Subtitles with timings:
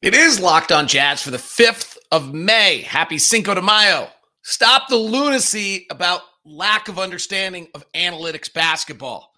[0.00, 2.82] It is Locked on Jazz for the 5th of May.
[2.82, 4.08] Happy Cinco de Mayo.
[4.42, 9.32] Stop the lunacy about lack of understanding of analytics basketball.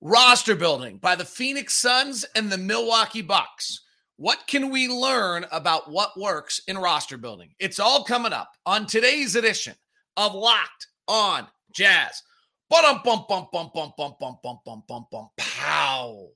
[0.00, 3.80] Roster building by the Phoenix Suns and the Milwaukee Bucks.
[4.16, 7.54] What can we learn about what works in roster building?
[7.58, 9.74] It's all coming up on today's edition
[10.16, 12.22] of Locked on Jazz.
[12.70, 16.28] Bum bum bum bum bum bum bum bum bum bum pow.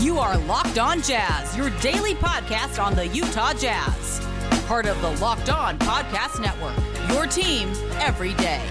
[0.00, 4.26] You are Locked On Jazz, your daily podcast on the Utah Jazz.
[4.66, 6.74] Part of the Locked On Podcast Network.
[7.10, 7.68] Your team
[7.98, 8.66] every day.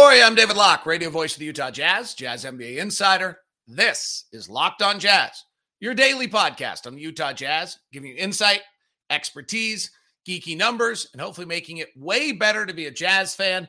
[0.00, 3.40] Hi, I'm David Locke, radio voice of the Utah Jazz, Jazz NBA insider.
[3.66, 5.42] This is Locked On Jazz,
[5.80, 8.60] your daily podcast on the Utah Jazz, giving you insight,
[9.10, 9.90] expertise,
[10.28, 13.66] geeky numbers, and hopefully making it way better to be a Jazz fan.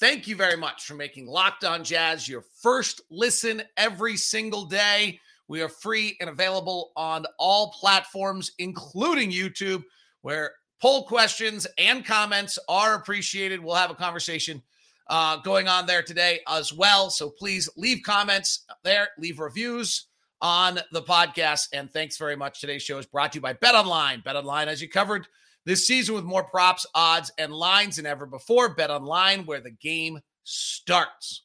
[0.00, 5.20] Thank you very much for making Locked On Jazz your first listen every single day.
[5.50, 9.82] We are free and available on all platforms, including YouTube,
[10.22, 13.58] where poll questions and comments are appreciated.
[13.58, 14.62] We'll have a conversation
[15.08, 17.10] uh, going on there today as well.
[17.10, 20.06] So please leave comments there, leave reviews
[20.40, 21.70] on the podcast.
[21.72, 22.60] And thanks very much.
[22.60, 24.22] Today's show is brought to you by Bet Online.
[24.24, 25.26] Bet Online, as you covered
[25.64, 28.76] this season with more props, odds, and lines than ever before.
[28.76, 31.42] Bet online where the game starts.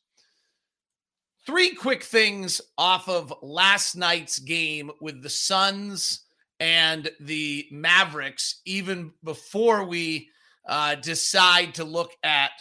[1.46, 6.22] Three quick things off of last night's game with the Suns
[6.60, 10.30] and the Mavericks, even before we
[10.68, 12.52] uh, decide to look at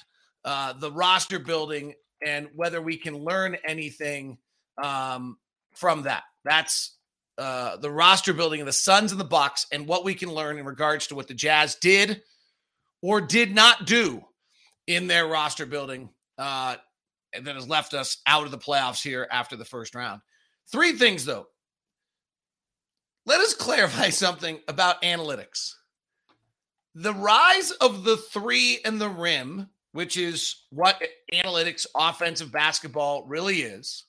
[0.44, 4.36] uh, the roster building and whether we can learn anything
[4.82, 5.38] um,
[5.74, 6.24] from that.
[6.44, 6.98] That's
[7.38, 10.58] uh, the roster building of the Suns and the Bucks and what we can learn
[10.58, 12.20] in regards to what the Jazz did
[13.00, 14.22] or did not do
[14.86, 16.76] in their roster building uh,
[17.42, 20.20] that has left us out of the playoffs here after the first round.
[20.70, 21.46] Three things, though.
[23.26, 25.72] Let us clarify something about analytics.
[26.94, 33.62] The rise of the three and the rim, which is what analytics offensive basketball really
[33.62, 34.04] is,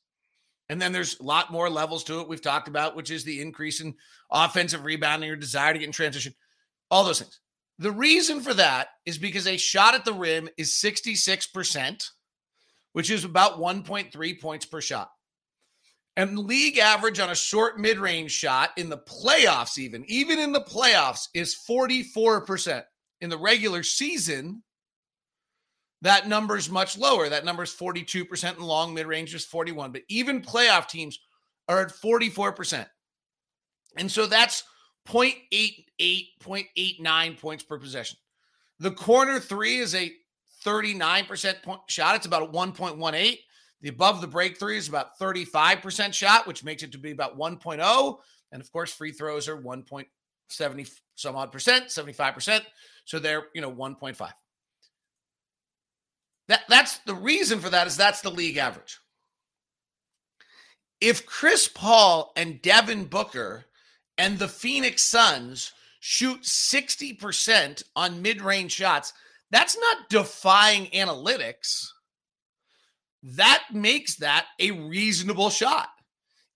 [0.70, 3.42] and then there's a lot more levels to it we've talked about, which is the
[3.42, 3.96] increase in
[4.32, 6.34] offensive rebounding or desire to get in transition,
[6.90, 7.40] all those things.
[7.78, 12.10] The reason for that is because a shot at the rim is 66%,
[12.96, 15.12] which is about 1.3 points per shot.
[16.16, 20.54] And league average on a short mid range shot in the playoffs, even, even in
[20.54, 22.86] the playoffs, is 44%.
[23.20, 24.64] In the regular season,
[26.04, 27.28] that number is much lower.
[27.28, 29.92] That number is 42%, and long mid range is 41.
[29.92, 31.20] But even playoff teams
[31.68, 32.86] are at 44%.
[33.98, 34.64] And so that's
[35.10, 38.18] 0.88, 0.89 points per possession.
[38.80, 40.14] The corner three is a
[40.66, 42.16] 39% point shot.
[42.16, 43.38] It's about 1.18.
[43.82, 47.38] The above the break three is about 35% shot, which makes it to be about
[47.38, 48.18] 1.0.
[48.52, 52.62] And of course, free throws are 1.70 some odd percent, 75%.
[53.06, 54.32] So they're, you know, 1.5.
[56.48, 59.00] That that's the reason for that is that's the league average.
[61.02, 63.66] If Chris Paul and Devin Booker
[64.18, 69.14] and the Phoenix Suns shoot 60% on mid-range shots,
[69.56, 71.88] that's not defying analytics.
[73.24, 75.88] That makes that a reasonable shot.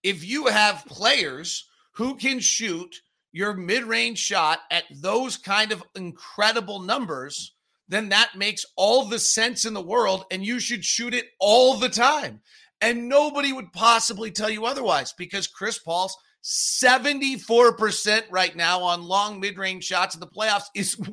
[0.03, 2.93] If you have players who can shoot
[3.31, 7.55] your mid-range shot at those kind of incredible numbers,
[7.87, 11.77] then that makes all the sense in the world and you should shoot it all
[11.77, 12.41] the time.
[12.81, 19.39] And nobody would possibly tell you otherwise because Chris Paul's 74% right now on long
[19.39, 20.95] mid range shots in the playoffs is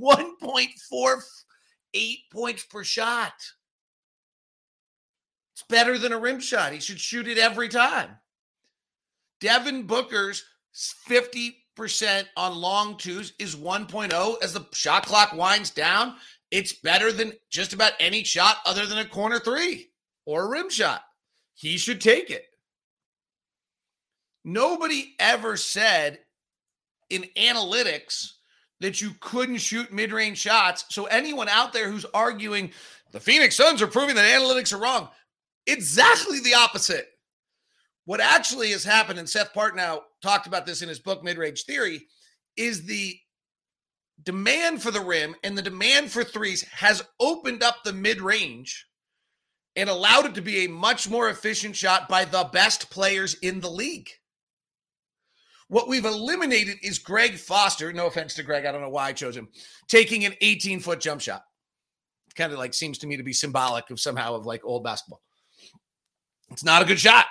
[1.96, 3.32] 1.48 points per shot.
[5.54, 6.72] It's better than a rim shot.
[6.72, 8.10] He should shoot it every time.
[9.40, 10.44] Devin Booker's
[11.08, 11.54] 50%
[12.36, 16.16] on long twos is 1.0 as the shot clock winds down
[16.50, 19.90] it's better than just about any shot other than a corner three
[20.24, 21.02] or a rim shot.
[21.54, 22.44] He should take it.
[24.44, 26.20] Nobody ever said
[27.10, 28.32] in analytics
[28.80, 30.84] that you couldn't shoot mid range shots.
[30.90, 32.72] So, anyone out there who's arguing
[33.12, 35.08] the Phoenix Suns are proving that analytics are wrong,
[35.66, 37.08] exactly the opposite.
[38.04, 41.60] What actually has happened, and Seth Partnow talked about this in his book, Mid Range
[41.64, 42.06] Theory,
[42.56, 43.18] is the
[44.22, 48.86] demand for the rim and the demand for threes has opened up the mid range
[49.76, 53.60] and allowed it to be a much more efficient shot by the best players in
[53.60, 54.08] the league.
[55.68, 57.92] What we've eliminated is Greg Foster.
[57.92, 59.48] No offense to Greg, I don't know why I chose him,
[59.88, 61.44] taking an 18 foot jump shot.
[62.36, 65.22] Kind of like seems to me to be symbolic of somehow of like old basketball.
[66.50, 67.26] It's not a good shot.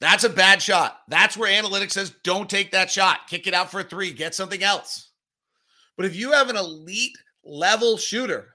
[0.00, 0.98] That's a bad shot.
[1.08, 3.28] That's where analytics says don't take that shot.
[3.28, 5.10] Kick it out for a three, get something else.
[5.96, 8.48] But if you have an elite level shooter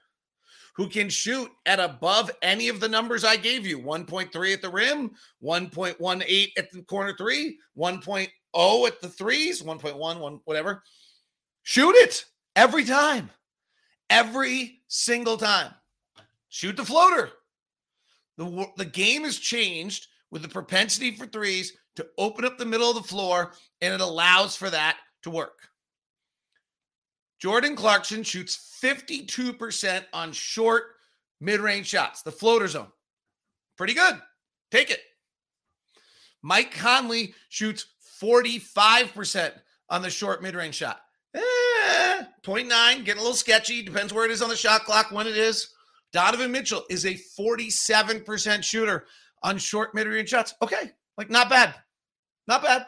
[0.74, 4.70] who can shoot at above any of the numbers I gave you 1.3 at the
[4.70, 5.12] rim,
[5.42, 7.58] 1.18 at the corner three,
[8.58, 10.82] 1.0 at the threes, 1.1, 1, whatever.
[11.62, 12.24] Shoot it
[12.56, 13.30] every time.
[14.10, 15.72] Every single time.
[16.48, 17.30] Shoot the floater.
[18.36, 22.88] The, the game has changed with the propensity for threes to open up the middle
[22.88, 25.68] of the floor, and it allows for that to work.
[27.40, 30.84] Jordan Clarkson shoots 52% on short
[31.40, 32.88] mid range shots, the floater zone.
[33.76, 34.20] Pretty good.
[34.70, 35.00] Take it.
[36.42, 37.86] Mike Conley shoots
[38.22, 39.52] 45%
[39.90, 41.00] on the short mid range shot.
[41.34, 43.82] Eh, 0.9, getting a little sketchy.
[43.82, 45.68] Depends where it is on the shot clock, when it is.
[46.12, 49.06] Donovan Mitchell is a 47% shooter
[49.42, 50.54] on short mid range shots.
[50.62, 51.74] Okay, like not bad.
[52.46, 52.86] Not bad.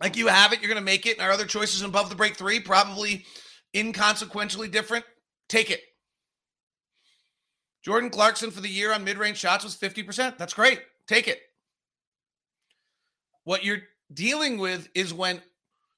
[0.00, 1.18] Like you have it, you're going to make it.
[1.18, 3.24] And our other choices above the break three, probably
[3.74, 5.04] inconsequentially different.
[5.48, 5.80] Take it.
[7.84, 10.38] Jordan Clarkson for the year on mid range shots was 50%.
[10.38, 10.80] That's great.
[11.06, 11.40] Take it.
[13.44, 13.82] What you're
[14.12, 15.40] dealing with is when,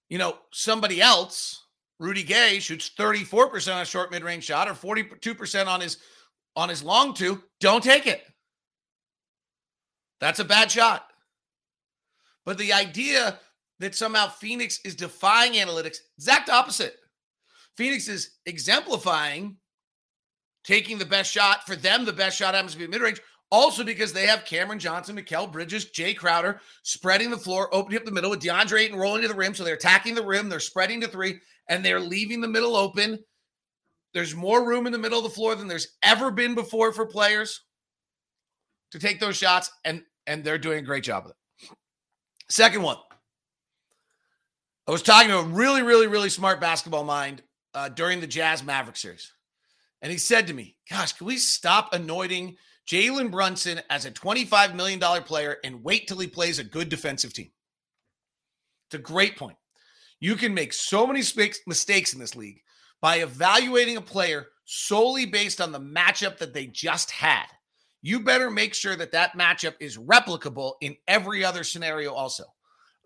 [0.09, 1.65] you know, somebody else,
[1.99, 5.99] Rudy Gay, shoots 34% on a short mid range shot or 42% on his
[6.55, 7.43] on his long two.
[7.61, 8.23] Don't take it.
[10.21, 11.07] That's a bad shot.
[12.45, 13.39] But the idea
[13.81, 15.99] that somehow Phoenix is defying analytics.
[16.17, 16.97] Exact opposite.
[17.77, 19.57] Phoenix is exemplifying
[20.65, 21.67] taking the best shot.
[21.67, 23.21] For them, the best shot happens to be mid range.
[23.51, 28.05] Also, because they have Cameron Johnson, Mikal Bridges, Jay Crowder spreading the floor, opening up
[28.05, 29.55] the middle with DeAndre Ayton rolling to the rim.
[29.55, 31.39] So they're attacking the rim, they're spreading to three,
[31.69, 33.19] and they're leaving the middle open.
[34.15, 37.07] There's more room in the middle of the floor than there's ever been before for
[37.07, 37.61] players
[38.91, 41.37] to take those shots, and and they're doing a great job of it.
[42.49, 42.97] Second one,
[44.89, 47.43] I was talking to a really, really, really smart basketball mind
[47.75, 49.33] uh, during the Jazz Maverick series.
[50.01, 52.57] And he said to me, Gosh, can we stop anointing
[52.89, 57.33] Jalen Brunson as a $25 million player and wait till he plays a good defensive
[57.33, 57.51] team?
[58.89, 59.57] It's a great point.
[60.21, 61.23] You can make so many
[61.67, 62.61] mistakes in this league
[63.01, 67.47] by evaluating a player solely based on the matchup that they just had.
[68.03, 72.45] You better make sure that that matchup is replicable in every other scenario, also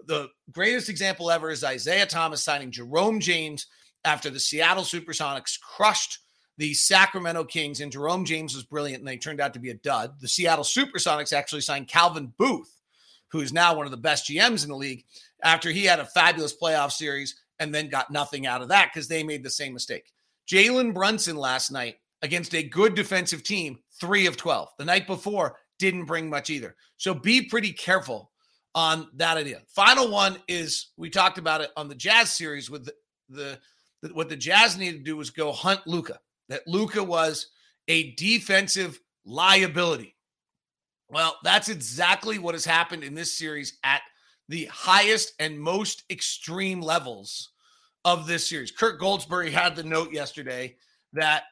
[0.07, 3.67] the greatest example ever is Isiah Thomas signing Jerome James
[4.05, 6.19] after the Seattle Supersonics crushed
[6.61, 9.75] the Sacramento Kings, and Jerome James was brilliant, and they turned out to be a
[9.75, 10.21] dud.
[10.21, 12.83] The Seattle Supersonics actually signed Calvin Booth,
[13.29, 15.07] who is now one of the best GMs in the league,
[15.43, 19.09] after he had a fabulous playoff series and then got nothing out of that because
[19.09, 20.13] they made the same mistake.
[20.47, 24.69] Jalen Brunson last night against a good defensive team, three of 12.
[24.77, 26.77] The night before, didn't bring much either.
[26.99, 28.33] So be pretty careful
[28.75, 29.63] on that idea.
[29.69, 32.85] Final one is we talked about it on the Jazz series with
[33.31, 33.59] the,
[34.03, 36.19] the, what the Jazz needed to do was go hunt Luka.
[36.51, 37.47] That Luka was
[37.89, 40.15] a defensive liability.
[41.09, 44.03] Well, that's exactly what has happened in this series at
[44.49, 47.51] the highest and most extreme levels
[48.05, 48.71] of this series.
[48.71, 50.77] Kirk Goldsberry had the note yesterday
[51.13, 51.45] that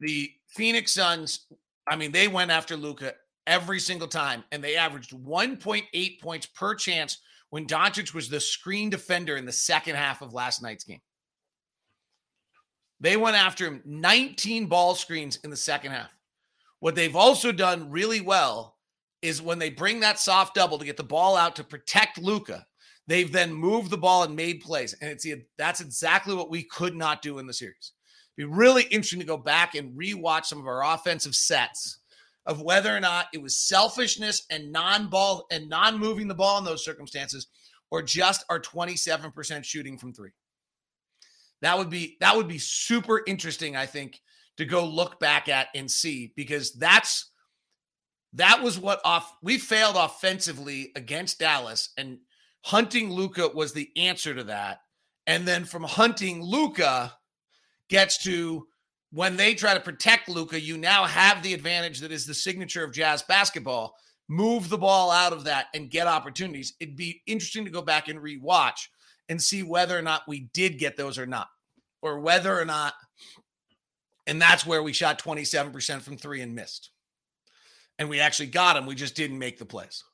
[0.00, 1.46] the Phoenix Suns,
[1.88, 3.14] I mean, they went after Luka
[3.46, 7.18] every single time, and they averaged 1.8 points per chance
[7.50, 11.00] when Doncic was the screen defender in the second half of last night's game.
[13.02, 16.10] They went after him 19 ball screens in the second half.
[16.78, 18.76] What they've also done really well
[19.22, 22.64] is when they bring that soft double to get the ball out to protect Luka,
[23.08, 24.94] they've then moved the ball and made plays.
[25.00, 25.26] And it's
[25.58, 27.92] that's exactly what we could not do in the series.
[28.38, 31.98] It'd be really interesting to go back and rewatch some of our offensive sets
[32.46, 36.84] of whether or not it was selfishness and non-ball and non-moving the ball in those
[36.84, 37.48] circumstances
[37.90, 40.30] or just our 27% shooting from 3.
[41.62, 44.20] That would be that would be super interesting I think
[44.58, 47.30] to go look back at and see because that's
[48.34, 52.18] that was what off we failed offensively against Dallas and
[52.62, 54.80] hunting Luka was the answer to that.
[55.26, 57.12] And then from hunting Luka
[57.88, 58.66] gets to
[59.10, 62.82] when they try to protect Luka, you now have the advantage that is the signature
[62.82, 63.94] of Jazz basketball.
[64.28, 66.72] Move the ball out of that and get opportunities.
[66.80, 68.88] It'd be interesting to go back and rewatch
[69.28, 71.48] and see whether or not we did get those or not,
[72.00, 72.94] or whether or not.
[74.26, 76.90] And that's where we shot 27% from three and missed.
[77.98, 78.86] And we actually got them.
[78.86, 80.04] We just didn't make the plays.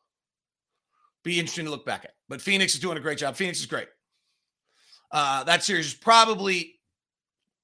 [1.25, 2.12] Be interesting to look back at.
[2.29, 3.37] But Phoenix is doing a great job.
[3.37, 3.88] Phoenix is great.
[5.11, 6.77] Uh, that series is probably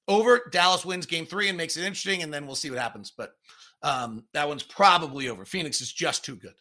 [0.09, 0.49] over.
[0.51, 3.13] Dallas wins game three and makes it interesting, and then we'll see what happens.
[3.17, 3.33] But
[3.83, 5.45] um, that one's probably over.
[5.45, 6.55] Phoenix is just too good.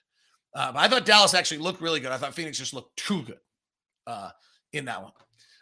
[0.54, 2.12] Uh, I thought Dallas actually looked really good.
[2.12, 3.40] I thought Phoenix just looked too good
[4.06, 4.30] uh,
[4.74, 5.12] in that one.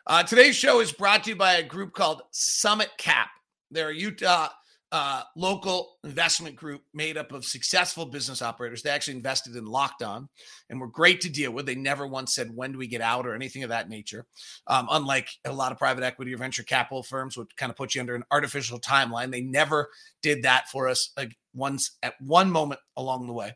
[0.08, 3.30] Uh, today's show is brought to you by a group called Summit Cap.
[3.70, 4.50] They're a Utah
[4.92, 8.82] uh, local investment group made up of successful business operators.
[8.82, 10.28] They actually invested in Locked On
[10.70, 11.66] and were great to deal with.
[11.66, 14.26] They never once said, when do we get out or anything of that nature.
[14.68, 17.96] Um, unlike a lot of private equity or venture capital firms which kind of put
[17.96, 19.32] you under an artificial timeline.
[19.32, 19.90] They never
[20.22, 23.54] did that for us like, once at one moment along the way.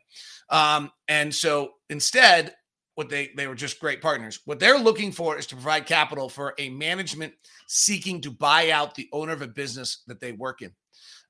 [0.48, 2.54] Um, and so instead,
[2.96, 4.40] what they they were just great partners.
[4.46, 7.34] What they're looking for is to provide capital for a management
[7.68, 10.72] seeking to buy out the owner of a business that they work in.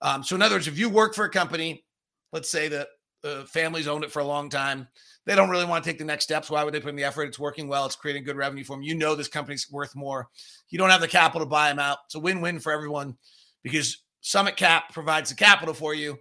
[0.00, 1.84] Um, so, in other words, if you work for a company,
[2.32, 2.88] let's say that
[3.22, 4.86] the family's owned it for a long time,
[5.24, 6.48] they don't really want to take the next steps.
[6.48, 7.24] Why would they put in the effort?
[7.24, 7.84] It's working well.
[7.84, 8.82] It's creating good revenue for them.
[8.82, 10.28] You know this company's worth more.
[10.70, 11.98] You don't have the capital to buy them out.
[12.06, 13.16] It's a win-win for everyone
[13.64, 16.16] because Summit Cap provides the capital for you.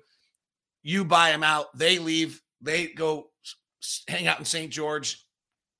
[0.81, 1.67] You buy them out.
[1.77, 2.41] They leave.
[2.61, 3.29] They go
[4.07, 4.71] hang out in St.
[4.71, 5.25] George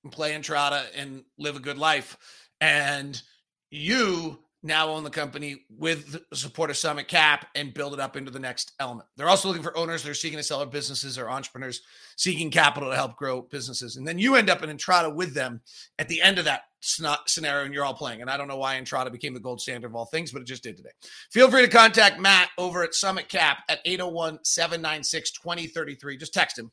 [0.06, 2.16] and play Entrada and live a good life.
[2.60, 3.20] And
[3.70, 8.16] you now own the company with the support of Summit Cap and build it up
[8.16, 9.08] into the next element.
[9.16, 11.82] They're also looking for owners They're seeking to sell their businesses or entrepreneurs
[12.16, 13.96] seeking capital to help grow businesses.
[13.96, 15.60] And then you end up in Entrada with them
[15.98, 18.22] at the end of that scenario and you're all playing.
[18.22, 20.48] And I don't know why Entrada became the gold standard of all things, but it
[20.48, 20.90] just did today.
[21.32, 26.16] Feel free to contact Matt over at Summit Cap at 801 796 2033.
[26.16, 26.70] Just text him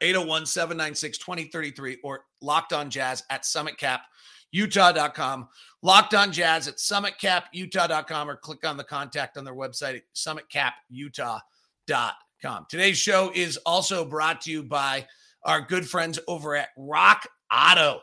[0.00, 5.48] 801 796 2033 or locked on jazz at summitcaputah.com.
[5.82, 12.66] Locked on jazz at summitcaputah.com or click on the contact on their website at summitcaputah.com.
[12.68, 15.06] Today's show is also brought to you by
[15.44, 18.00] our good friends over at Rock Auto.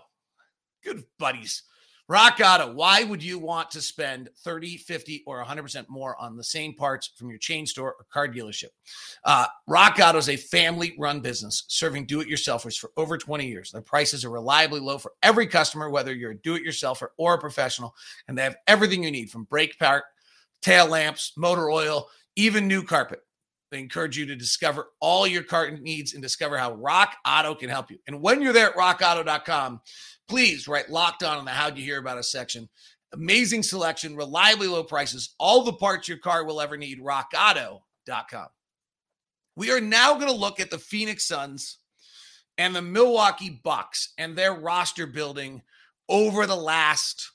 [0.83, 1.63] Good buddies
[2.09, 6.43] Rock Auto, why would you want to spend 30, 50, or 100% more on the
[6.43, 8.69] same parts from your chain store or car dealership?
[9.25, 13.45] Uh, Rock Auto is a family run business serving do it yourselfers for over 20
[13.45, 13.71] years.
[13.71, 17.33] Their prices are reliably low for every customer, whether you're a do it yourselfer or
[17.33, 17.93] a professional,
[18.29, 20.05] and they have everything you need from brake part,
[20.61, 23.19] tail lamps, motor oil, even new carpet.
[23.69, 27.69] They encourage you to discover all your car needs and discover how Rock Auto can
[27.69, 27.97] help you.
[28.07, 29.81] And when you're there at rockauto.com,
[30.27, 32.69] please write locked on in the how'd you hear about us section.
[33.13, 37.01] Amazing selection, reliably low prices, all the parts your car will ever need.
[37.01, 38.47] RockAuto.com.
[39.55, 41.79] We are now going to look at the Phoenix Suns
[42.57, 45.61] and the Milwaukee Bucks and their roster building
[46.09, 47.31] over the last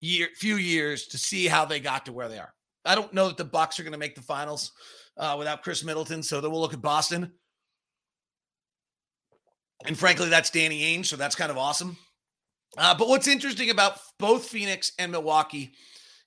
[0.00, 2.52] year, few years to see how they got to where they are.
[2.84, 4.72] I don't know that the Bucks are going to make the finals
[5.16, 7.32] uh, without Khris Middleton, so then we'll look at Boston.
[9.86, 11.96] And frankly, that's Danny Ainge, so that's kind of awesome.
[12.76, 15.72] Uh, but what's interesting about both Phoenix and Milwaukee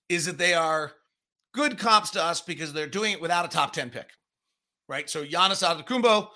[0.09, 0.93] is that they are
[1.53, 4.09] good comps to us because they're doing it without a top 10 pick,
[4.87, 5.09] right?
[5.09, 6.29] So Giannis Antetokounmpo,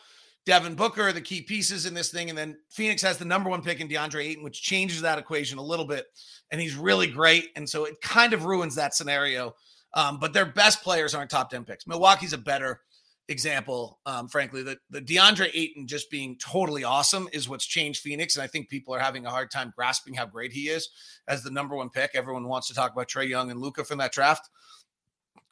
[0.45, 2.29] Devin Booker are the key pieces in this thing.
[2.29, 5.57] And then Phoenix has the number one pick in DeAndre Ayton, which changes that equation
[5.57, 6.05] a little bit.
[6.51, 7.49] And he's really great.
[7.55, 9.55] And so it kind of ruins that scenario.
[9.95, 11.87] Um, but their best players aren't top 10 picks.
[11.87, 12.81] Milwaukee's a better
[13.27, 18.35] example, um, frankly, the, the DeAndre Ayton just being totally awesome is what's changed Phoenix.
[18.35, 20.89] And I think people are having a hard time grasping how great he is
[21.27, 22.11] as the number one pick.
[22.13, 24.49] Everyone wants to talk about Trae Young and Luka from that draft.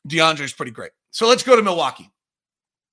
[0.08, 0.92] DeAndre is pretty great.
[1.12, 2.12] So let's go to Milwaukee.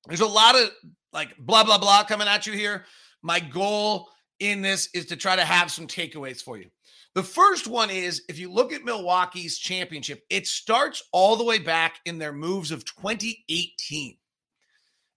[0.07, 0.71] There's a lot of
[1.13, 2.85] like blah, blah, blah coming at you here.
[3.23, 4.09] My goal
[4.39, 6.71] in this is to try to have some takeaways for you.
[7.15, 11.59] The first one is if you look at Milwaukee's championship, it starts all the way
[11.59, 14.17] back in their moves of 2018.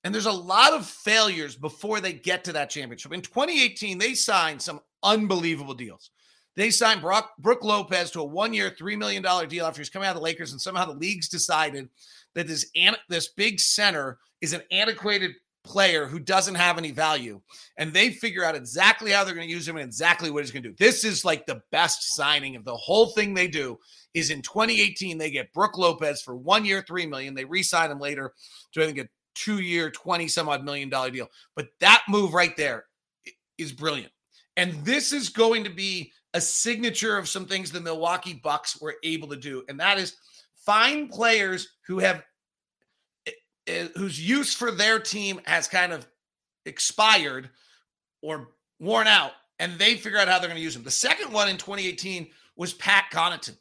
[0.04, 3.14] And there's a lot of failures before they get to that championship.
[3.14, 6.10] In 2018, they signed some unbelievable deals.
[6.56, 10.16] They signed Brook, Brook Lopez to a one-year, $3 million deal after he's coming out
[10.16, 11.90] of the Lakers, and somehow the league's decided
[12.36, 12.70] that this,
[13.10, 15.32] this big center is an antiquated
[15.64, 17.42] player who doesn't have any value.
[17.78, 20.52] And they figure out exactly how they're going to use him and exactly what he's
[20.52, 20.76] going to do.
[20.78, 23.80] This is like the best signing of the whole thing they do
[24.14, 27.34] is in 2018, they get Brook Lopez for one year, 3 million.
[27.34, 28.34] They re-sign him later
[28.74, 31.30] to I think a two year, 20 some odd million dollar deal.
[31.56, 32.86] But that move right there
[33.58, 34.12] is brilliant.
[34.58, 38.96] And this is going to be a signature of some things the Milwaukee Bucks were
[39.04, 39.64] able to do.
[39.70, 40.16] And that is
[40.56, 42.24] find players who have
[43.28, 43.32] eh,
[43.68, 46.08] eh, whose use for their team has kind of
[46.66, 47.50] expired
[48.22, 48.50] or
[48.80, 50.84] worn out and they figure out how they're going to use them.
[50.84, 53.58] The second one in 2018 was Pat Connaughton.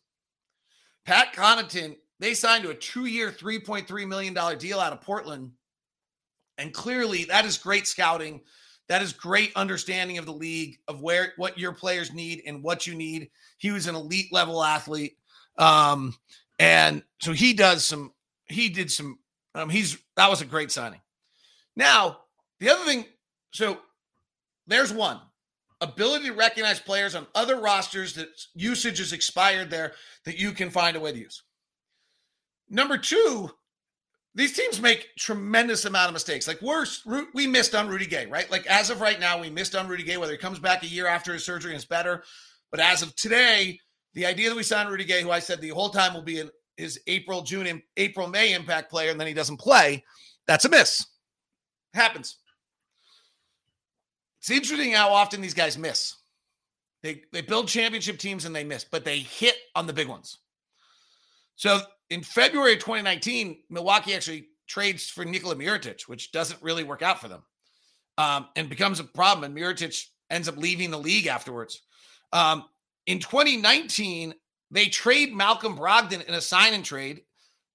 [1.05, 5.51] Pat Connaughton, they signed to a two-year, $3.3 million deal out of Portland
[6.59, 8.41] and clearly, that is great scouting.
[8.89, 12.87] That is great understanding of the league, of where what your players need and what
[12.87, 13.31] you need.
[13.59, 15.17] He was an elite level athlete.
[15.57, 16.15] Um,
[16.59, 18.13] and so he does some,
[18.47, 19.19] he did some,
[19.55, 21.01] um, he's that was a great signing.
[21.77, 22.19] Now,
[22.61, 23.07] the other thing,
[23.53, 23.79] so
[24.67, 25.21] there's one
[25.81, 29.93] ability to recognize players on other rosters that usage is expired there
[30.25, 31.43] that you can find a way to use.
[32.69, 33.51] Number two,
[34.35, 36.49] these teams make tremendous amount of mistakes.
[36.49, 36.87] Like we're
[37.35, 38.51] we missed on Rudy Gay, right?
[38.51, 40.17] Like as of right now, we missed on Rudy Gay.
[40.17, 42.23] Whether he comes back a year after his surgery and is better,
[42.71, 43.79] but as of today,
[44.15, 46.41] the idea that we signed Rudy Gay, who I said the whole time will be
[46.41, 50.05] in his April, June, April, May impact player, and then he doesn't play,
[50.47, 51.07] that's a miss.
[51.95, 52.39] Happens.
[54.41, 56.17] It's interesting how often these guys miss.
[57.03, 60.39] They they build championship teams and they miss, but they hit on the big ones.
[61.57, 61.81] So
[62.13, 67.19] in February of 2019, Milwaukee actually trades for Nikola Mirotic, which doesn't really work out
[67.19, 67.43] for them,
[68.19, 69.45] um, and becomes a problem.
[69.45, 71.81] And Mirotic ends up leaving the league afterwards.
[72.33, 72.65] Um,
[73.07, 74.35] in 2019,
[74.71, 77.23] they trade Malcolm Brogdon in a sign and trade.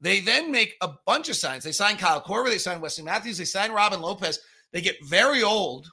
[0.02, 1.64] They then make a bunch of signs.
[1.64, 4.40] They sign Kyle Korver, they sign Wesley Matthews, they sign Robin Lopez.
[4.72, 5.90] They get very old,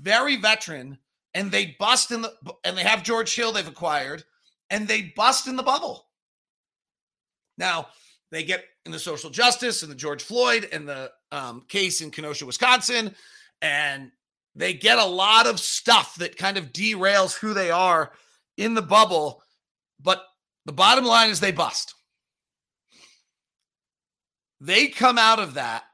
[0.00, 0.96] very veteran,
[1.34, 2.32] and they bust in the
[2.64, 4.24] and they have George Hill they've acquired,
[4.70, 6.05] and they bust in the bubble.
[7.58, 7.88] Now
[8.30, 12.10] they get in the social justice and the George Floyd and the um, case in
[12.10, 13.14] Kenosha, Wisconsin,
[13.62, 14.10] and
[14.54, 18.12] they get a lot of stuff that kind of derails who they are
[18.56, 19.42] in the bubble.
[20.00, 20.24] But
[20.64, 21.94] the bottom line is they bust.
[24.60, 25.84] They come out of that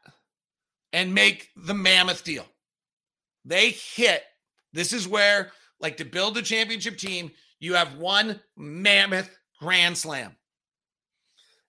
[0.93, 2.47] and make the mammoth deal.
[3.45, 4.23] They hit.
[4.73, 5.51] This is where,
[5.81, 10.37] like, to build a championship team, you have one mammoth grand slam.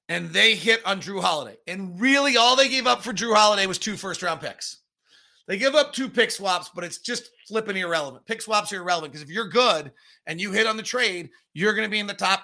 [0.10, 1.58] And they hit on Jrue Holiday.
[1.66, 4.78] And really, all they gave up for Jrue Holiday was two first round picks.
[5.48, 8.26] They give up two pick swaps, but it's just flipping irrelevant.
[8.26, 9.92] Pick swaps are irrelevant because if you're good
[10.26, 12.44] and you hit on the trade, you're going to be in the top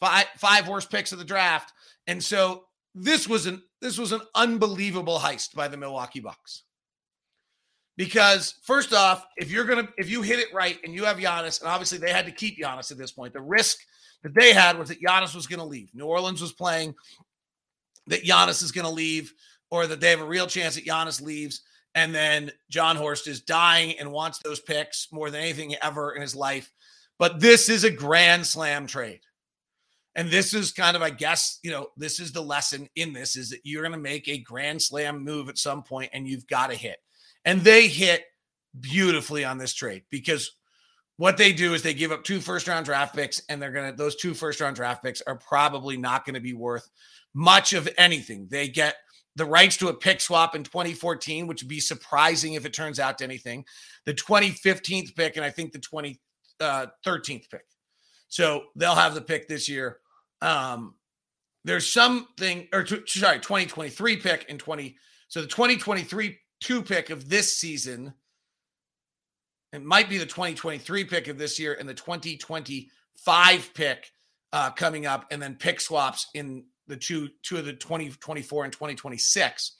[0.00, 1.72] five five worst picks of the draft.
[2.06, 6.64] And so this was an this was an unbelievable heist by the Milwaukee Bucks.
[7.96, 11.60] Because first off, if you're gonna if you hit it right and you have Giannis,
[11.60, 13.78] and obviously they had to keep Giannis at this point, the risk
[14.22, 15.90] that they had was that Giannis was going to leave.
[15.94, 16.94] New Orleans was playing
[18.06, 19.32] that Giannis is going to leave,
[19.70, 21.62] or that they have a real chance that Giannis leaves.
[21.94, 26.22] And then Jon Horst is dying and wants those picks more than anything ever in
[26.22, 26.70] his life.
[27.18, 29.20] But this is a grand slam trade.
[30.14, 33.36] And this is kind of, I guess, you know, this is the lesson in this
[33.36, 36.46] is that you're going to make a grand slam move at some point and you've
[36.46, 36.98] got to hit.
[37.44, 38.24] And they hit
[38.80, 40.56] beautifully on this trade because
[41.18, 43.90] what they do is they give up two first round draft picks and they're going
[43.90, 46.88] to, those two first round draft picks are probably not going to be worth
[47.34, 48.46] much of anything.
[48.50, 48.96] They get
[49.36, 52.98] the rights to a pick swap in 2014, which would be surprising if it turns
[52.98, 53.64] out to anything,
[54.04, 56.18] the 2015th pick, and I think the 2013th
[56.60, 56.86] uh,
[57.50, 57.64] pick.
[58.28, 59.98] So they'll have the pick this year.
[60.40, 60.94] Um,
[61.64, 64.96] there's something, or t- sorry, 2023 pick in 20.
[65.28, 68.14] So the 2023 two pick of this season,
[69.72, 74.10] it might be the 2023 pick of this year and the 2025 pick
[74.52, 78.72] uh, coming up, and then pick swaps in the two two of the 2024 and
[78.72, 79.76] 2026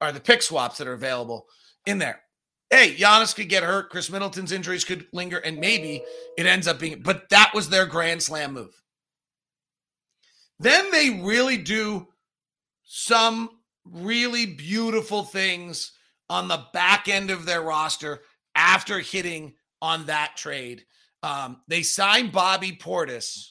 [0.00, 1.46] are the pick swaps that are available
[1.86, 2.22] in there.
[2.70, 3.90] Hey, Giannis could get hurt.
[3.90, 6.02] Khris Middleton's injuries could linger, and maybe
[6.38, 8.82] it ends up being, but that was their grand slam move.
[10.58, 12.06] Then they really do
[12.84, 13.50] some
[13.84, 15.92] really beautiful things
[16.30, 18.20] on the back end of their roster
[18.62, 20.84] after hitting on that trade.
[21.24, 23.50] Um, they signed Bobby Portis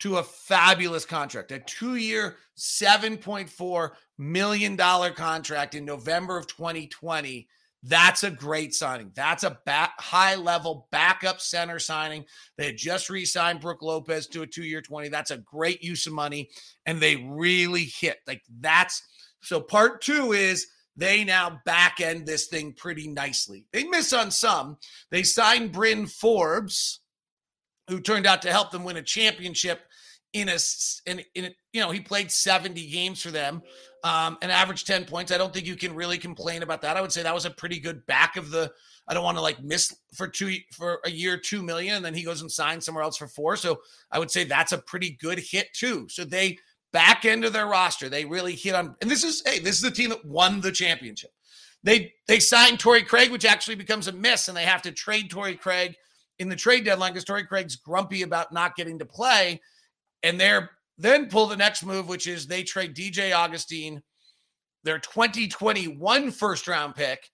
[0.00, 7.48] to a fabulous contract, a two year, $7.4 million contract in November of 2020.
[7.82, 9.10] That's a great signing.
[9.14, 12.24] That's a back, high level backup center signing.
[12.56, 15.08] They had just re signed Brook Lopez to a two year 20.
[15.08, 16.50] That's a great use of money.
[16.86, 18.18] And they really hit.
[18.26, 19.02] Like that's
[19.40, 23.66] so part two is they now back end this thing pretty nicely.
[23.72, 24.76] They miss on some.
[25.10, 27.00] They signed Bryn Forbes,
[27.88, 29.80] who turned out to help them win a championship
[30.32, 30.58] in a
[31.06, 33.62] in, in a, you know he played 70 games for them
[34.02, 37.00] um and averaged 10 points i don't think you can really complain about that i
[37.00, 38.72] would say that was a pretty good back of the
[39.08, 42.14] i don't want to like miss for two for a year two million and then
[42.14, 45.18] he goes and signs somewhere else for four so i would say that's a pretty
[45.20, 46.56] good hit too so they
[46.92, 49.90] back into their roster they really hit on and this is hey this is the
[49.90, 51.30] team that won the championship
[51.82, 55.30] they they signed Torrey Craig which actually becomes a miss and they have to trade
[55.30, 55.94] Torrey Craig
[56.38, 59.60] in the trade deadline because Torrey Craig's grumpy about not getting to play
[60.22, 64.02] and they're then pull the next move, which is they trade DJ Augustin,
[64.84, 67.30] their 2021 first round pick,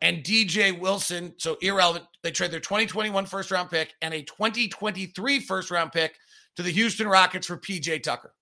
[0.00, 1.34] and DJ Wilson.
[1.38, 2.06] So irrelevant.
[2.22, 6.16] They trade their 2021 first round pick and a 2023 first round pick
[6.56, 8.32] to the Houston Rockets for PJ Tucker.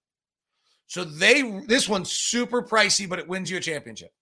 [0.87, 4.13] So they this one's super pricey, but it wins you a championship.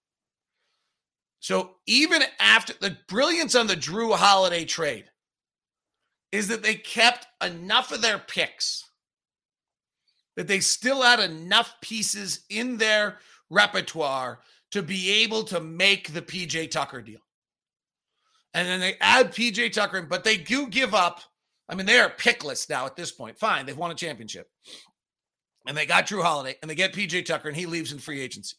[1.39, 5.05] So even after the brilliance on the Jrue Holiday trade
[6.31, 8.83] is that they kept enough of their picks
[10.35, 14.39] that they still had enough pieces in their repertoire
[14.71, 17.21] to be able to make the PJ Tucker deal.
[18.53, 21.21] And then they add PJ Tucker, but they do give up.
[21.69, 23.37] I mean, they are pickless now at this point.
[23.37, 24.49] Fine, they've won a championship.
[25.65, 28.21] And they got Jrue Holiday and they get PJ Tucker and he leaves in free
[28.21, 28.55] agency.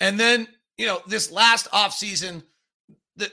[0.00, 2.42] And then, you know, this last offseason,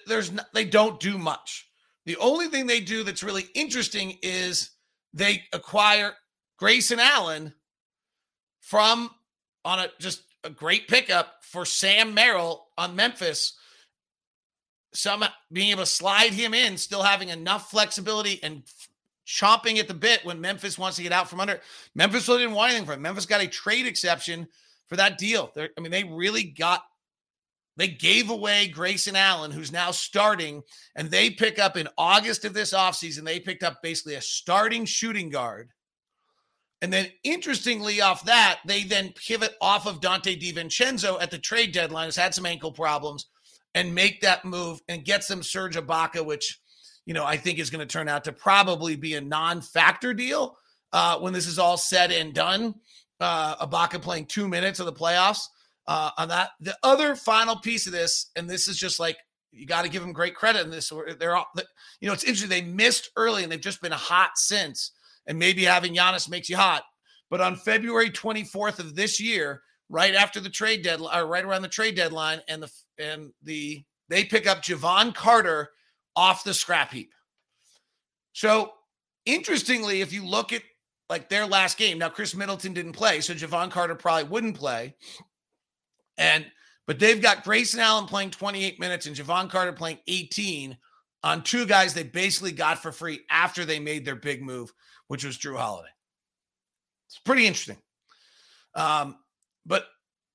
[0.06, 1.68] there's no, they don't do much.
[2.06, 4.72] The only thing they do that's really interesting is
[5.14, 6.14] they acquire
[6.58, 7.54] Grayson Allen
[8.60, 9.10] from
[9.66, 13.58] on a just a great pickup for Sam Merrill on Memphis.
[14.94, 18.64] Some being able to slide him in, still having enough flexibility and
[19.26, 21.60] chomping at the bit when Memphis wants to get out from under.
[21.96, 23.02] Memphis really didn't want anything from.
[23.02, 24.48] Memphis got a trade exception
[24.88, 25.52] for that deal.
[25.54, 26.84] They're, I mean, they really got
[27.78, 30.62] they gave away Grayson Allen, who's now starting,
[30.96, 34.84] and they pick up in August of this offseason, they picked up basically a starting
[34.84, 35.72] shooting guard
[36.82, 41.74] and then, interestingly, off that, they then pivot off of Donte DiVincenzo at the trade
[41.74, 43.28] deadline, has had some ankle problems,
[43.76, 46.60] and make that move and get some Serge Ibaka, which,
[47.06, 50.14] you know, I think is going to turn out to probably be a non factor
[50.14, 50.58] deal
[50.94, 52.76] uh, when this is all said and done.
[53.20, 55.44] Uh, Ibaka playing two minutes of the playoffs.
[55.88, 59.18] Uh, on that, the other final piece of this, and this is just like
[59.52, 60.92] you got to give them great credit in this.
[61.20, 61.48] They're all,
[62.00, 62.50] you know, it's interesting.
[62.50, 64.92] They missed early and they've just been hot since
[65.28, 66.84] and maybe having Giannis makes you hot.
[67.30, 71.62] But on February 24th of this year, right after the trade deadline, or right around
[71.62, 75.70] the trade deadline, and the and the they pick up Jevon Carter
[76.16, 77.12] off the scrap heap.
[78.34, 78.74] So
[79.26, 80.62] interestingly, if you look at
[81.10, 84.96] like their last game, now Khris Middleton didn't play, so Jevon Carter probably wouldn't play.
[86.18, 86.46] And
[86.88, 90.78] but they've got Grayson Allen playing 28 minutes and Jevon Carter playing 18
[91.24, 94.74] on two guys they basically got for free after they made their big move
[95.12, 95.90] which was Jrue Holiday.
[97.08, 97.76] It's pretty interesting.
[98.76, 99.18] Um,
[99.66, 99.84] but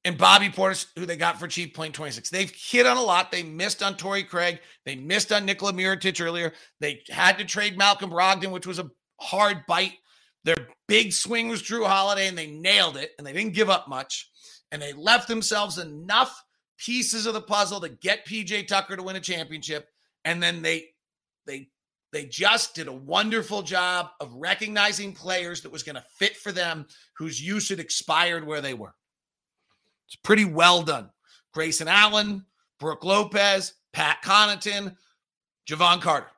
[0.06, 2.30] and Bobby Portis, who they got for cheap, playing 26.
[2.30, 3.32] They've hit on a lot.
[3.32, 4.60] They missed on Torrey Craig.
[4.84, 6.52] They missed on Nikola Mirotic earlier.
[6.78, 8.88] They had to trade Malcolm Brogdon, which was a
[9.20, 9.94] hard bite.
[10.44, 13.88] Their big swing was Jrue Holiday, and they nailed it, and they didn't give up
[13.88, 14.30] much.
[14.70, 16.40] And they left themselves enough
[16.78, 19.88] pieces of the puzzle to get PJ Tucker to win a championship.
[20.24, 20.90] And then they
[21.48, 21.68] they
[22.12, 26.52] they just did a wonderful job of recognizing players that was going to fit for
[26.52, 28.94] them whose use had expired where they were.
[30.06, 31.10] It's pretty well done.
[31.52, 32.44] Grayson Allen,
[32.78, 34.96] Brook Lopez, Pat Connaughton,
[35.68, 36.28] Jevon Carter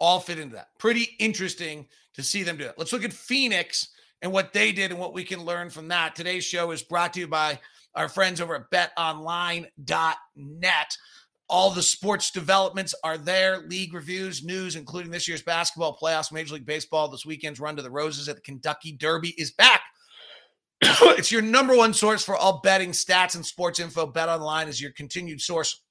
[0.00, 0.68] all fit into that.
[0.78, 2.74] Pretty interesting to see them do it.
[2.78, 3.88] Let's look at Phoenix
[4.22, 6.14] and what they did and what we can learn from that.
[6.16, 7.58] Today's show is brought to you by
[7.94, 9.66] our friends over at betonline.net.
[11.50, 16.54] All the sports developments are there, league reviews, news, including this year's basketball playoffs, Major
[16.54, 17.08] League Baseball.
[17.08, 19.80] This weekend's run to the Roses at the Kentucky Derby is back.
[20.82, 24.06] it's your number one source for all betting stats and sports info.
[24.06, 25.82] Bet Online is your continued source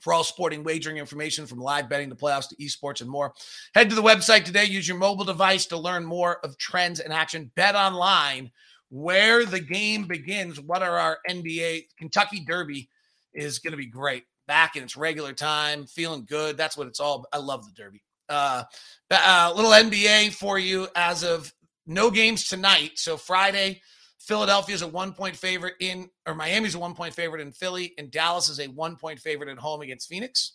[0.00, 3.32] for all sporting wagering information from live betting to playoffs to esports and more.
[3.74, 4.64] Head to the website today.
[4.64, 7.50] Use your mobile device to learn more of trends and action.
[7.56, 8.50] Bet Online,
[8.90, 10.60] where the game begins.
[10.60, 12.88] What are our NBA Kentucky Derby
[13.34, 16.56] is going to be great back in its regular time, feeling good.
[16.56, 17.26] That's what it's all.
[17.32, 18.02] I love the Derby.
[18.28, 18.64] Uh,
[19.10, 21.52] uh, little NBA for you as of
[21.86, 22.92] no games tonight.
[22.96, 23.82] So Friday,
[24.24, 27.92] Philadelphia is a one point favorite in, or Miami's a one point favorite in Philly,
[27.98, 30.52] and Dallas is a one point favorite at home against Phoenix.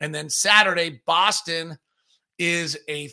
[0.00, 1.78] And then Saturday, Boston
[2.38, 3.10] is a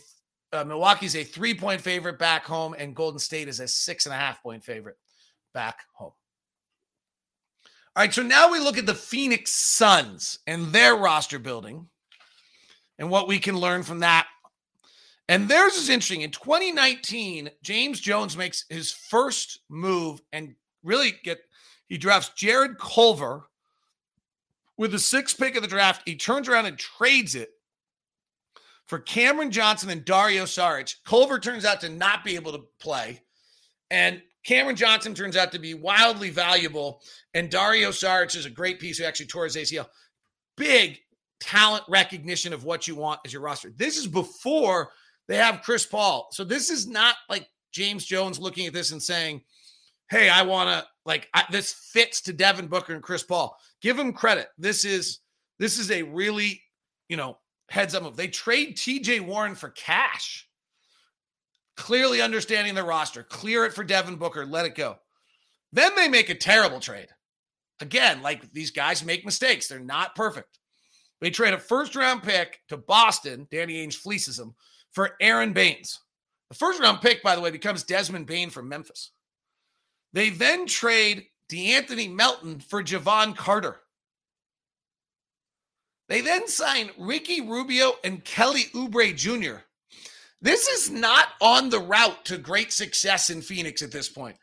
[0.54, 4.14] uh, Milwaukee's a three point favorite back home, and Golden State is a six and
[4.14, 4.98] a half point favorite
[5.54, 6.12] back home.
[7.96, 11.88] All right, so now we look at the Phoenix Suns and their roster building
[13.00, 14.28] and what we can learn from that.
[15.28, 16.22] And theirs is interesting.
[16.22, 21.40] In 2019, James Jones makes his first move and really get
[21.88, 23.44] he drafts Jarrett Culver
[24.78, 26.02] with the sixth pick of the draft.
[26.06, 27.50] He turns around and trades it
[28.86, 30.96] for Cameron Johnson and Dario Saric.
[31.06, 33.22] Culver turns out to not be able to play.
[33.92, 37.02] And Cameron Johnson turns out to be wildly valuable,
[37.34, 39.88] and Dario Saric is a great piece who actually tore his ACL.
[40.56, 41.00] Big
[41.40, 43.72] talent recognition of what you want as your roster.
[43.76, 44.92] This is before
[45.28, 46.28] they have Chris Paul.
[46.32, 49.42] So this is not like James Jones looking at this and saying,
[50.10, 53.98] "Hey, I want to like I, this fits to Devin Booker and Chris Paul." Give
[53.98, 54.48] them credit.
[54.58, 55.20] This is
[55.60, 56.62] this is a really,
[57.10, 57.38] you know,
[57.70, 58.16] heads up move.
[58.16, 60.48] They trade TJ Warren for cash
[61.76, 64.98] clearly understanding the roster, clear it for Devin Booker, let it go.
[65.74, 67.08] Then they make a terrible trade.
[67.82, 69.68] Again, like these guys make mistakes.
[69.68, 70.60] They're not perfect.
[71.26, 73.48] They trade a first round pick to Boston.
[73.50, 74.54] Danny Ainge fleeces them
[74.92, 76.00] for Aron Baynes.
[76.52, 79.10] The first round pick, by the way, becomes Desmond Bane from Memphis.
[80.14, 83.78] They then trade De'Anthony Melton for Jevon Carter.
[86.10, 89.64] They then sign Ricky Rubio and Kelly Oubre Jr.
[90.44, 94.38] This is not on the route to great success in Phoenix at this point.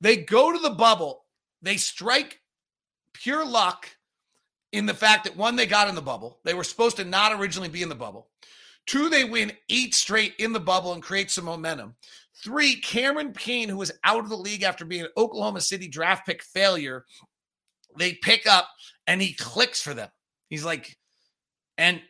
[0.00, 1.24] They go to the bubble,
[1.62, 2.38] they strike
[3.12, 3.88] pure luck
[4.72, 6.38] in the fact that one, they got in the bubble.
[6.44, 8.28] They were supposed to not originally be in the bubble.
[8.86, 11.94] Two, they win eight straight in the bubble and create some momentum.
[12.42, 16.26] Three, Cameron Payne, who was out of the league after being an Oklahoma City draft
[16.26, 17.04] pick failure,
[17.98, 18.68] they pick up
[19.06, 20.08] and he clicks for them.
[20.48, 20.96] He's like,
[21.78, 22.00] and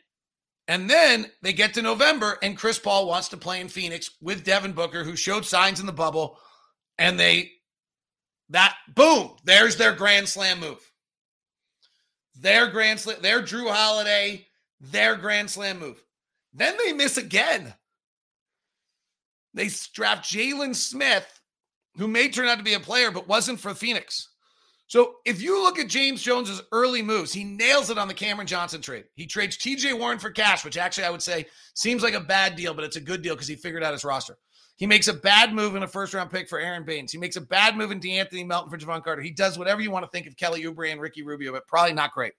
[0.69, 4.45] and then they get to November and Chris Paul wants to play in Phoenix with
[4.45, 6.39] Devin Booker, who showed signs in the bubble,
[6.99, 7.51] and they
[8.51, 10.92] that boom, there's their grand slam move.
[12.35, 14.47] Their grand slam, their Jrue Holiday,
[14.81, 16.03] their grand slam move.
[16.53, 17.75] Then they miss again.
[19.55, 21.41] They draft Jalen Smith,
[21.97, 24.29] who may turn out to be a player, but wasn't for Phoenix.
[24.87, 28.47] So if you look at James Jones's early moves, he nails it on the Cameron
[28.47, 29.05] Johnson trade.
[29.15, 32.57] He trades TJ Warren for cash, which actually I would say seems like a bad
[32.57, 34.37] deal, but it's a good deal because he figured out his roster.
[34.83, 37.13] He makes a bad move in a first round pick for Aron Baynes.
[37.13, 39.23] He makes a bad move in De'Anthony Melton for Jevon Carter.
[39.23, 41.93] He does whatever you want to think of Kelly Oubre and Ricky Rubio, but probably
[41.93, 42.33] not great.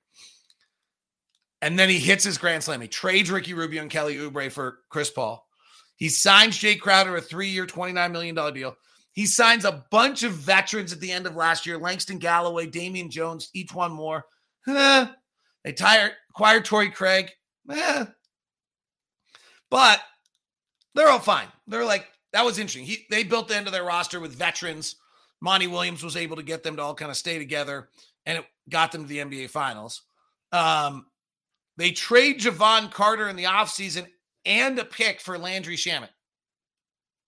[1.61, 2.81] And then he hits his grand slam.
[2.81, 5.47] He trades Ricky Rubio and Kelly Oubre for Chris Paul.
[5.95, 8.75] He signs Jay Crowder a three year, $29 million deal.
[9.13, 13.09] He signs a bunch of veterans at the end of last year Langston Galloway, Damian
[13.09, 14.25] Jones, each one more.
[14.67, 15.05] Eh.
[15.63, 17.31] They tire, acquire Torrey Craig.
[17.71, 18.03] Eh.
[19.69, 20.01] But
[20.93, 21.47] they're all fine.
[21.67, 22.85] They're like, that was interesting.
[22.85, 24.95] He, they built the end of their roster with veterans.
[25.41, 27.89] Monty Williams was able to get them to all kind of stay together,
[28.25, 30.01] and it got them to the NBA Finals.
[30.51, 31.05] Um,
[31.77, 34.07] they trade Jevon Carter in the offseason
[34.45, 36.09] and a pick for Landry Shamet.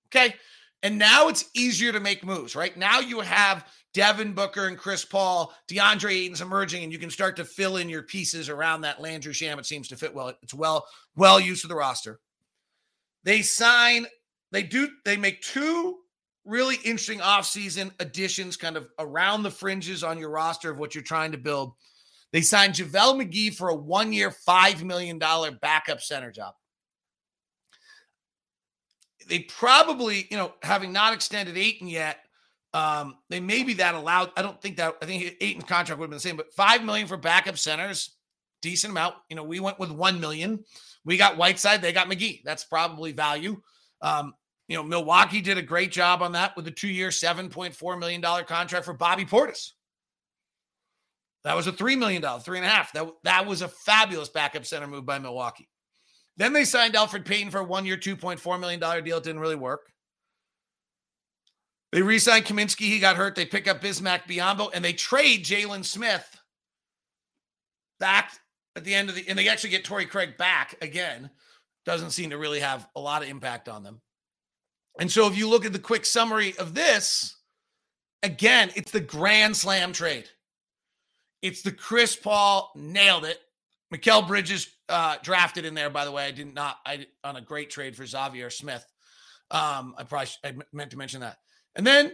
[0.07, 0.35] Okay.
[0.83, 2.75] And now it's easier to make moves, right?
[2.77, 7.35] Now you have Devin Booker and Chris Paul, DeAndre Ayton's emerging, and you can start
[7.37, 10.33] to fill in your pieces around that Landry Shamet seems to fit well.
[10.43, 12.19] It's well, well used to the roster.
[13.23, 14.05] They sign,
[14.55, 15.97] they do, they make two
[16.45, 21.03] really interesting offseason additions kind of around the fringes on your roster of what you're
[21.03, 21.73] trying to build.
[22.31, 26.53] They signed JaVale McGee for a one year, $5 million backup center job.
[29.27, 32.19] They probably, you know, having not extended Ayton yet,
[32.73, 34.31] um, they maybe that allowed.
[34.37, 36.83] I don't think that, I think Ayton's contract would have been the same, but 5
[36.85, 38.15] million for backup centers,
[38.61, 39.15] decent amount.
[39.29, 40.63] You know, we went with 1 million.
[41.03, 42.41] We got Whiteside, they got McGee.
[42.45, 43.61] That's probably value.
[44.01, 44.33] Um,
[44.67, 48.21] you know, Milwaukee did a great job on that with a two year, $7.4 million
[48.45, 49.71] contract for Bobby Portis.
[51.43, 52.91] That was a $3 million, three and a half.
[52.93, 55.69] That, that was a fabulous backup center move by Milwaukee.
[56.37, 59.17] Then they signed Elfrid Payton for a one year, $2.4 million deal.
[59.17, 59.91] It didn't really work.
[61.91, 62.87] They re signed Kaminsky.
[62.87, 63.35] He got hurt.
[63.35, 66.27] They pick up Bismack Biyombo and they trade Jalen Smith
[67.99, 68.33] back
[68.75, 71.29] at the end of the, and they actually get Torrey Craig back again.
[71.85, 74.01] Doesn't seem to really have a lot of impact on them.
[74.99, 77.37] And so if you look at the quick summary of this,
[78.23, 80.29] again, it's the grand slam trade.
[81.41, 83.39] It's the Chris Paul nailed it.
[83.93, 86.25] Mikal Bridges uh, drafted in there, by the way.
[86.25, 88.85] I did not I on a great trade for Zhaire Smith.
[89.51, 91.37] Um, I probably I meant to mention that.
[91.75, 92.13] And then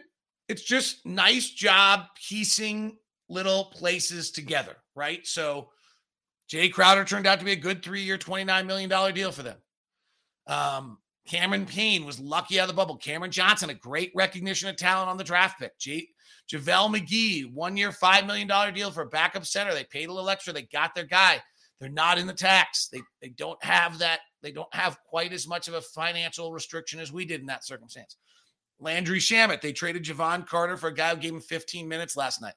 [0.49, 2.97] it's just nice job piecing
[3.29, 5.25] little places together, right?
[5.25, 5.69] So
[6.49, 9.57] Jay Crowder turned out to be a good three-year, $29 million deal for them.
[10.47, 10.97] Um,
[11.31, 12.97] Cameron Payne was lucky out of the bubble.
[12.97, 15.77] Cameron Johnson, a great recognition of talent on the draft pick.
[15.79, 16.09] J-
[16.51, 19.73] McGee, one year, $5 million deal for a backup center.
[19.73, 20.51] They paid a little extra.
[20.51, 21.41] They got their guy.
[21.79, 22.89] They're not in the tax.
[22.89, 24.19] They, they don't have that.
[24.41, 27.65] They don't have quite as much of a financial restriction as we did in that
[27.65, 28.17] circumstance.
[28.81, 32.41] Landry Shamet, they traded Jevon Carter for a guy who gave him 15 minutes last
[32.41, 32.55] night.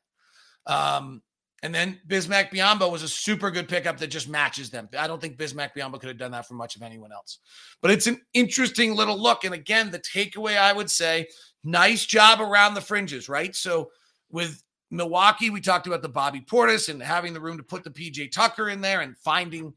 [0.66, 1.22] Um,
[1.64, 4.86] and then Bismack Biyombo was a super good pickup that just matches them.
[4.98, 7.38] I don't think Bismack Biyombo could have done that for much of anyone else.
[7.80, 9.44] But it's an interesting little look.
[9.44, 11.26] And again, the takeaway I would say,
[11.64, 13.56] nice job around the fringes, right?
[13.56, 13.90] So
[14.30, 17.88] with Milwaukee, we talked about the Bobby Portis and having the room to put the
[17.88, 19.72] PJ Tucker in there and finding.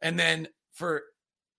[0.00, 1.02] And then for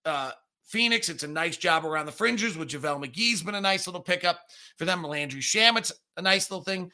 [0.05, 0.31] uh,
[0.63, 4.01] Phoenix, it's a nice job around the fringes with JaVale McGee's been a nice little
[4.01, 4.39] pickup
[4.77, 5.03] for them.
[5.03, 6.89] Landry Shamet's a nice little thing.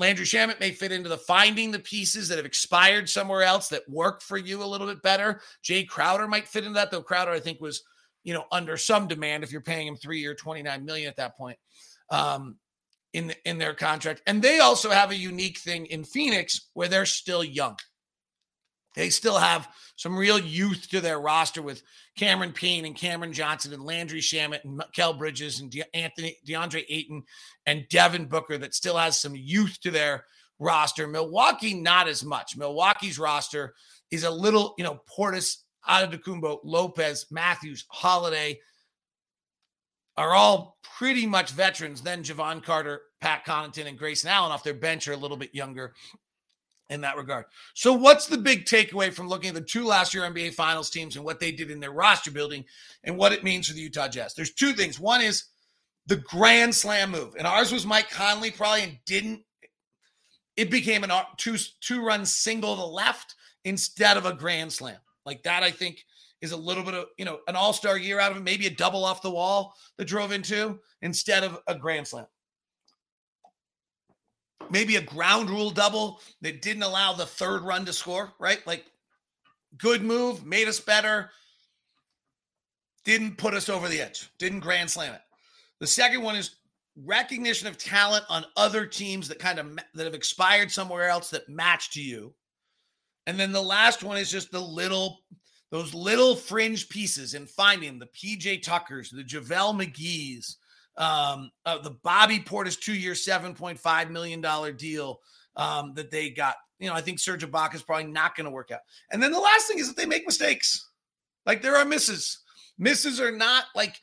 [0.00, 3.86] Landry Shamet may fit into the finding the pieces that have expired somewhere else that
[3.86, 5.42] work for you a little bit better.
[5.62, 7.82] Jay Crowder might fit into that, though Crowder, I think, was,
[8.24, 11.36] you know, under some demand if you're paying him three year 29 million at that
[11.36, 11.58] point.
[12.08, 12.56] Um,
[13.12, 14.22] in in their contract.
[14.26, 17.76] And they also have a unique thing in Phoenix where they're still young.
[18.94, 21.82] They still have some real youth to their roster with
[22.16, 26.84] Cameron Payne and Cameron Johnson and Landry Shamet and Kel Bridges and De- Anthony DeAndre
[26.88, 27.22] Ayton
[27.66, 30.24] and Devin Booker that still has some youth to their
[30.58, 31.06] roster.
[31.06, 32.56] Milwaukee, not as much.
[32.56, 33.74] Milwaukee's roster
[34.10, 38.58] is a little, you know, Portis, Antetokounmpo, Lopez, Matthews, Holiday
[40.16, 42.02] are all pretty much veterans.
[42.02, 45.54] Then Jevon Carter, Pat Connaughton, and Grayson Allen off their bench are a little bit
[45.54, 45.94] younger
[46.90, 47.46] in that regard.
[47.74, 51.16] So, what's the big takeaway from looking at the two last year NBA Finals teams
[51.16, 52.64] and what they did in their roster building
[53.04, 54.34] and what it means for the Utah Jazz?
[54.34, 55.00] There's two things.
[55.00, 55.44] One is
[56.06, 59.42] the grand slam move, and ours was Mike Conley probably and didn't.
[60.56, 65.44] It became an two two run single to left instead of a grand slam like
[65.44, 65.62] that.
[65.62, 66.04] I think
[66.42, 68.66] is a little bit of you know an all star year out of it, maybe
[68.66, 72.26] a double off the wall that drove into instead of a grand slam
[74.70, 78.64] maybe a ground rule double that didn't allow the third run to score, right?
[78.66, 78.84] Like
[79.76, 81.30] good move, made us better,
[83.04, 85.22] didn't put us over the edge, didn't grand slam it.
[85.80, 86.56] The second one is
[86.96, 91.48] recognition of talent on other teams that kind of that have expired somewhere else that
[91.48, 92.34] match to you.
[93.26, 95.20] And then the last one is just the little
[95.70, 100.56] those little fringe pieces and finding the PJ Tuckers, the JaVale McGee's,
[101.00, 105.20] um, uh, the Bobby Portis two year, $7.5 million deal
[105.56, 106.54] um, that they got.
[106.78, 108.80] You know, I think Serge Ibaka is probably not going to work out.
[109.10, 110.88] And then the last thing is that they make mistakes.
[111.44, 112.38] Like there are misses.
[112.78, 113.96] Misses are not like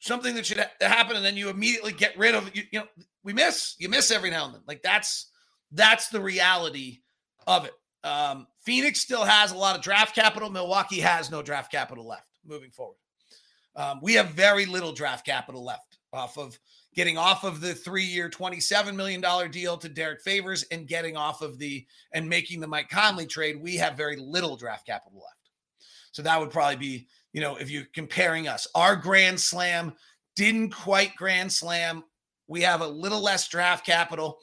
[0.00, 2.86] something that should ha- happen and then you immediately get rid of you, you know
[3.22, 5.30] we miss you miss every now and then like that's
[5.72, 7.00] that's the reality
[7.46, 11.70] of it um phoenix still has a lot of draft capital milwaukee has no draft
[11.70, 12.96] capital left moving forward
[13.76, 16.58] um, we have very little draft capital left off of
[16.94, 21.58] getting off of the three-year, $27 million deal to Derrick Favors and getting off of
[21.58, 23.60] the and making the Mike Conley trade.
[23.60, 25.36] We have very little draft capital left.
[26.12, 29.92] So that would probably be, you know, if you're comparing us, our grand slam
[30.34, 32.02] didn't quite grand slam.
[32.48, 34.38] We have a little less draft capital.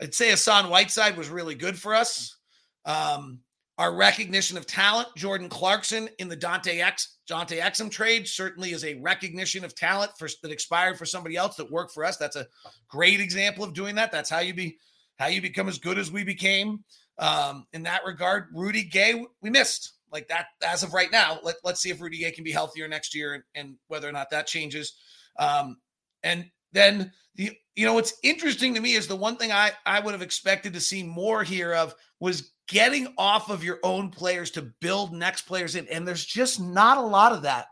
[0.00, 2.36] I'd say Hassan Whiteside was really good for us.
[2.84, 3.40] Um,
[3.78, 8.84] our recognition of talent, Jordan Clarkson in the Dante X Dante Exum trade certainly is
[8.84, 12.16] a recognition of talent for that expired for somebody else that worked for us.
[12.16, 12.46] That's a
[12.88, 14.12] great example of doing that.
[14.12, 14.78] That's how you be
[15.18, 16.84] how you become as good as we became.
[17.18, 21.40] Um, in that regard, Rudy Gay, we missed like that as of right now.
[21.42, 24.12] Let, let's see if Rudy Gay can be healthier next year and, and whether or
[24.12, 24.94] not that changes.
[25.38, 25.78] Um,
[26.22, 30.00] and then the you know what's interesting to me is the one thing I I
[30.00, 34.50] would have expected to see more here of was getting off of your own players
[34.52, 35.86] to build next players in.
[35.88, 37.66] And there's just not a lot of that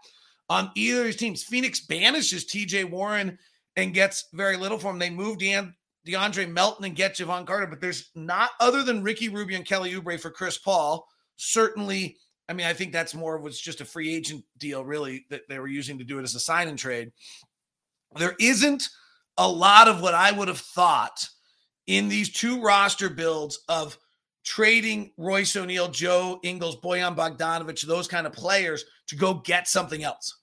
[0.49, 1.43] on either of these teams.
[1.43, 3.39] Phoenix banishes TJ Warren
[3.77, 4.99] and gets very little for him.
[4.99, 5.73] They move De-
[6.07, 9.93] DeAndre Melton and get Jevon Carter, but there's not other than Ricky Rubio and Kelly
[9.93, 11.07] Oubre for Chris Paul.
[11.37, 12.17] Certainly,
[12.49, 15.59] I mean, I think that's more was just a free agent deal, really, that they
[15.59, 17.11] were using to do it as a sign and trade.
[18.17, 18.85] There isn't
[19.39, 21.27] a lot of what I would have thought
[21.87, 23.99] in these two roster builds of
[24.45, 30.05] trading Royce O'Neale, Joe Ingles, Bojan Bogdanovic, those kind of players to go get something
[30.05, 30.39] else.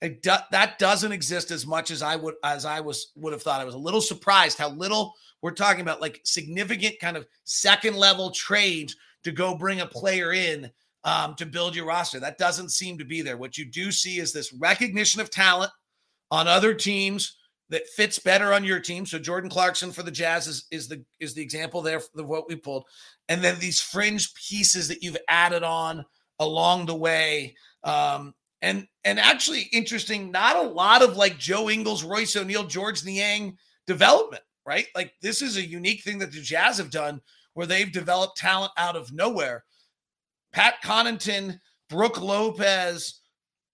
[0.00, 3.60] Do, that doesn't exist as much as I would as I was would have thought.
[3.60, 7.94] I was a little surprised how little we're talking about, like significant kind of second
[7.96, 10.68] level trades to go bring a player in
[11.04, 12.18] um, to build your roster.
[12.18, 13.36] That doesn't seem to be there.
[13.36, 15.70] What you do see is this recognition of talent
[16.32, 17.36] on other teams
[17.72, 19.06] that fits better on your team.
[19.06, 22.46] So Jordan Clarkson for the Jazz is, is the is the example there of what
[22.48, 22.84] we pulled,
[23.28, 26.04] and then these fringe pieces that you've added on
[26.38, 27.56] along the way.
[27.82, 33.06] Um, and and actually interesting, not a lot of like Joe Ingles, Royce O'Neale, Georges
[33.06, 33.56] Niang
[33.86, 34.86] development, right?
[34.94, 37.22] Like this is a unique thing that the Jazz have done
[37.54, 39.64] where they've developed talent out of nowhere.
[40.52, 41.58] Pat Connaughton,
[41.88, 43.21] Brook Lopez,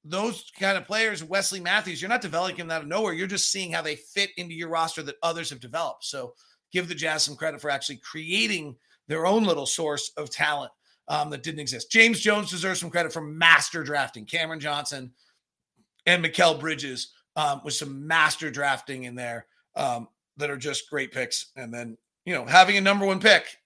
[0.05, 3.13] those kind of players, Wesley Matthews, you're not developing them out of nowhere.
[3.13, 6.05] You're just seeing how they fit into your roster that others have developed.
[6.05, 6.35] So
[6.73, 8.77] give the Jazz some credit for actually creating
[9.09, 10.71] their own little source of talent
[11.09, 11.91] um, that didn't exist.
[11.91, 14.25] James Jones deserves some credit for master drafting.
[14.25, 15.13] Cameron Johnson
[16.07, 19.47] and Mikal Bridges um, with some master drafting in there
[19.77, 21.51] um, that are just great picks.
[21.57, 23.58] And then, you know, having a number one pick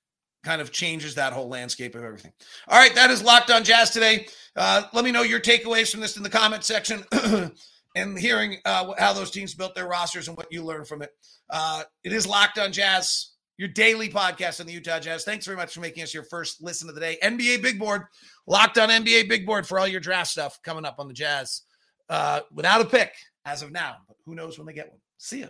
[0.42, 2.32] kind of changes that whole landscape of everything.
[2.68, 4.26] All right, that is Locked on Jazz today.
[4.56, 7.04] Uh, let me know your takeaways from this in the comment section
[7.96, 11.10] and hearing uh, how those teams built their rosters and what you learned from it.
[11.50, 15.24] Uh, it is Locked on Jazz, your daily podcast on the Utah Jazz.
[15.24, 17.18] Thanks very much for making us your first listen of the day.
[17.22, 18.02] NBA Big Board,
[18.46, 21.62] Locked on NBA Big Board for all your draft stuff coming up on the Jazz
[22.08, 23.12] uh, without a pick
[23.44, 23.96] as of now.
[24.08, 24.98] But who knows when they get one.
[25.18, 25.46] See ya.